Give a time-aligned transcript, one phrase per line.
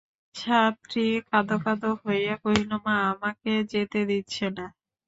[0.35, 4.65] ছাত্রী কাঁদোকাঁদো হইয়া কহিল, মা আমাকে যেতে দিচ্ছে না।